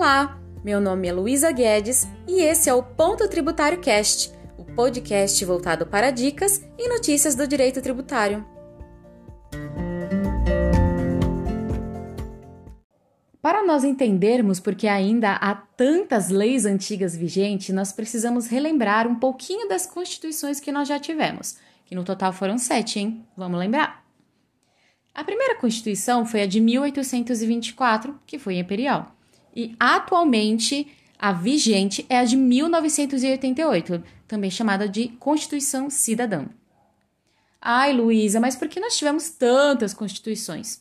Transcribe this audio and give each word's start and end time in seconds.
Olá, 0.00 0.40
meu 0.64 0.80
nome 0.80 1.08
é 1.08 1.12
Luísa 1.12 1.52
Guedes 1.52 2.08
e 2.26 2.40
esse 2.40 2.70
é 2.70 2.72
o 2.72 2.82
Ponto 2.82 3.28
Tributário 3.28 3.82
Cast, 3.82 4.32
o 4.56 4.64
podcast 4.64 5.44
voltado 5.44 5.84
para 5.84 6.10
dicas 6.10 6.66
e 6.78 6.88
notícias 6.88 7.34
do 7.34 7.46
direito 7.46 7.82
tributário. 7.82 8.42
Para 13.42 13.62
nós 13.62 13.84
entendermos 13.84 14.58
por 14.58 14.74
que 14.74 14.88
ainda 14.88 15.32
há 15.32 15.54
tantas 15.54 16.30
leis 16.30 16.64
antigas 16.64 17.14
vigentes, 17.14 17.74
nós 17.74 17.92
precisamos 17.92 18.46
relembrar 18.46 19.06
um 19.06 19.16
pouquinho 19.16 19.68
das 19.68 19.84
constituições 19.84 20.58
que 20.60 20.72
nós 20.72 20.88
já 20.88 20.98
tivemos, 20.98 21.58
que 21.84 21.94
no 21.94 22.04
total 22.04 22.32
foram 22.32 22.56
sete, 22.56 23.00
hein? 23.00 23.22
Vamos 23.36 23.60
lembrar? 23.60 24.02
A 25.14 25.22
primeira 25.22 25.56
Constituição 25.56 26.24
foi 26.24 26.40
a 26.40 26.46
de 26.46 26.58
1824, 26.58 28.18
que 28.26 28.38
foi 28.38 28.56
imperial. 28.56 29.19
E 29.54 29.74
atualmente 29.78 30.86
a 31.18 31.32
vigente 31.32 32.06
é 32.08 32.18
a 32.18 32.24
de 32.24 32.36
1988, 32.36 34.02
também 34.26 34.50
chamada 34.50 34.88
de 34.88 35.08
Constituição 35.08 35.90
Cidadã. 35.90 36.46
Ai, 37.60 37.92
Luísa, 37.92 38.40
mas 38.40 38.56
por 38.56 38.68
que 38.68 38.80
nós 38.80 38.96
tivemos 38.96 39.30
tantas 39.30 39.92
constituições? 39.92 40.80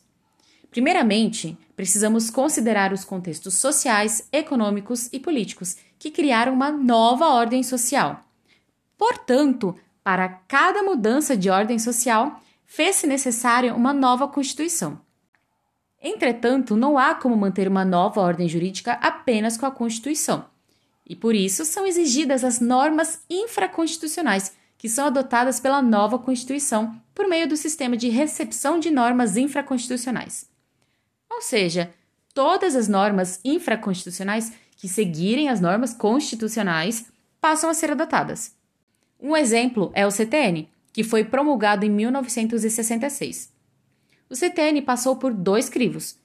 Primeiramente, 0.72 1.58
precisamos 1.76 2.30
considerar 2.30 2.94
os 2.94 3.04
contextos 3.04 3.56
sociais, 3.56 4.28
econômicos 4.32 5.10
e 5.12 5.20
políticos 5.20 5.76
que 5.98 6.12
criaram 6.12 6.54
uma 6.54 6.72
nova 6.72 7.28
ordem 7.28 7.64
social. 7.64 8.24
Portanto, 8.98 9.76
para 10.04 10.30
cada 10.30 10.84
mudança 10.84 11.36
de 11.36 11.50
ordem 11.50 11.78
social, 11.78 12.42
fez-se 12.66 13.06
necessária 13.06 13.74
uma 13.74 13.92
nova 13.92 14.28
Constituição. 14.28 15.02
Entretanto, 16.02 16.76
não 16.76 16.98
há 16.98 17.14
como 17.14 17.36
manter 17.36 17.68
uma 17.68 17.84
nova 17.84 18.22
ordem 18.22 18.48
jurídica 18.48 18.94
apenas 18.94 19.58
com 19.58 19.66
a 19.66 19.72
Constituição. 19.72 20.46
E 21.06 21.16
por 21.16 21.36
isso 21.36 21.66
são 21.66 21.86
exigidas 21.86 22.44
as 22.44 22.60
normas 22.60 23.22
infraconstitucionais, 23.30 24.54
que 24.78 24.88
são 24.88 25.08
adotadas 25.08 25.60
pela 25.60 25.82
nova 25.82 26.18
Constituição 26.18 26.96
por 27.14 27.28
meio 27.28 27.48
do 27.48 27.58
sistema 27.58 27.98
de 27.98 28.08
recepção 28.10 28.80
de 28.80 28.90
normas 28.90 29.36
infraconstitucionais. 29.36 30.50
Ou 31.30 31.42
seja, 31.42 31.94
todas 32.34 32.76
as 32.76 32.88
normas 32.88 33.42
infraconstitucionais 33.44 34.54
que 34.78 34.88
seguirem 34.88 35.50
as 35.50 35.60
normas 35.60 35.94
constitucionais 35.94 37.08
passam 37.42 37.70
a 37.70 37.74
ser 37.74 37.92
adotadas. 37.92 38.56
Um 39.20 39.36
exemplo 39.36 39.92
é 39.94 40.08
o 40.08 40.12
CTN, 40.12 40.70
que 40.94 41.04
foi 41.04 41.26
promulgado 41.26 41.86
em 41.86 41.90
1966. 41.90 43.52
O 44.30 44.36
CTN 44.36 44.82
passou 44.84 45.16
por 45.16 45.34
dois 45.34 45.70
crivos, 45.70 46.18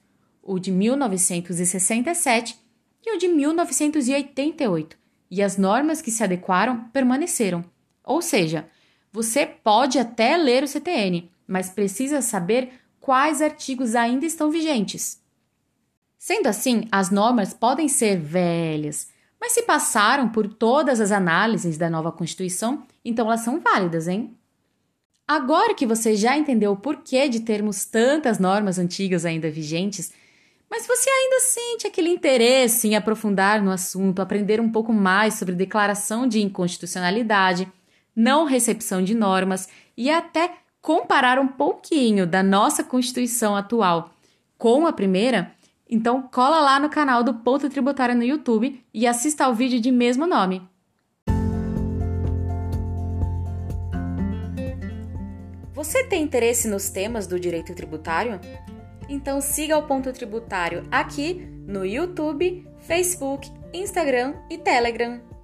o 0.43 0.59
de 0.59 0.71
1967 0.71 2.55
e 3.03 3.15
o 3.15 3.17
de 3.17 3.27
1988, 3.27 4.95
e 5.31 5.41
as 5.41 5.57
normas 5.57 6.01
que 6.03 6.11
se 6.11 6.23
adequaram 6.23 6.87
permaneceram. 6.89 7.65
Ou 8.03 8.21
seja, 8.21 8.67
você 9.11 9.45
pode 9.45 9.97
até 9.97 10.37
ler 10.37 10.63
o 10.63 10.67
CTN, 10.67 11.31
mas 11.47 11.69
precisa 11.69 12.21
saber 12.21 12.73
quais 12.99 13.41
artigos 13.41 13.95
ainda 13.95 14.25
estão 14.25 14.51
vigentes. 14.51 15.19
Sendo 16.17 16.47
assim, 16.47 16.87
as 16.91 17.09
normas 17.09 17.53
podem 17.53 17.87
ser 17.87 18.19
velhas, 18.19 19.09
mas 19.39 19.53
se 19.53 19.63
passaram 19.63 20.29
por 20.29 20.47
todas 20.47 20.99
as 20.99 21.11
análises 21.11 21.77
da 21.77 21.89
nova 21.89 22.11
Constituição, 22.11 22.83
então 23.03 23.25
elas 23.27 23.41
são 23.41 23.59
válidas, 23.59 24.07
hein? 24.07 24.35
Agora 25.27 25.73
que 25.73 25.87
você 25.87 26.15
já 26.15 26.37
entendeu 26.37 26.71
o 26.73 26.77
porquê 26.77 27.27
de 27.27 27.39
termos 27.39 27.83
tantas 27.85 28.37
normas 28.37 28.77
antigas 28.77 29.25
ainda 29.25 29.49
vigentes, 29.49 30.13
mas 30.69 30.85
você 30.85 31.09
ainda 31.09 31.39
sente 31.39 31.87
aquele 31.87 32.09
interesse 32.09 32.87
em 32.87 32.95
aprofundar 32.95 33.63
no 33.63 33.71
assunto, 33.71 34.21
aprender 34.21 34.61
um 34.61 34.71
pouco 34.71 34.93
mais 34.93 35.33
sobre 35.33 35.55
declaração 35.55 36.27
de 36.27 36.41
inconstitucionalidade, 36.41 37.67
não 38.15 38.45
recepção 38.45 39.03
de 39.03 39.15
normas 39.15 39.67
e 39.97 40.11
até 40.11 40.53
comparar 40.79 41.39
um 41.39 41.47
pouquinho 41.47 42.27
da 42.27 42.43
nossa 42.43 42.83
Constituição 42.83 43.55
atual 43.55 44.11
com 44.59 44.85
a 44.85 44.93
primeira, 44.93 45.51
então 45.89 46.21
cola 46.21 46.59
lá 46.59 46.79
no 46.79 46.89
canal 46.89 47.23
do 47.23 47.33
Ponto 47.33 47.67
Tributário 47.67 48.15
no 48.15 48.23
YouTube 48.23 48.79
e 48.93 49.07
assista 49.07 49.45
ao 49.45 49.55
vídeo 49.55 49.81
de 49.81 49.91
mesmo 49.91 50.27
nome. 50.27 50.61
Você 55.75 56.05
tem 56.05 56.23
interesse 56.23 56.69
nos 56.69 56.89
temas 56.89 57.27
do 57.27 57.37
direito 57.37 57.75
tributário? 57.75 58.39
Então 59.09 59.41
siga 59.41 59.77
o 59.77 59.85
Ponto 59.85 60.11
Tributário 60.13 60.87
aqui 60.89 61.33
no 61.67 61.85
YouTube, 61.85 62.65
Facebook, 62.79 63.51
Instagram 63.73 64.35
e 64.49 64.57
Telegram. 64.57 65.34